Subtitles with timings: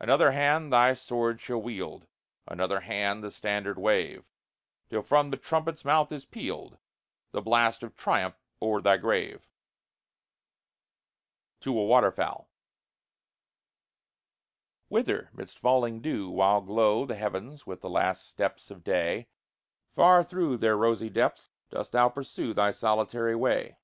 [0.00, 2.08] Another hand thy sword shall wield,
[2.48, 4.24] Another hand the standard wave,
[4.90, 6.78] Till from the trumpet's mouth is pealed
[7.30, 9.46] The blast of triumph o'er thy grave.
[11.60, 11.70] D.
[11.70, 11.78] Appleton and Company, New York.
[11.78, 11.86] TO A
[12.26, 12.50] WATERFOWL
[14.88, 19.28] Whither, 'midst falling dew, While glow the heavens with the last steps of day,
[19.94, 23.76] Far through their rosy depths dost thou pursue Thy solitary way?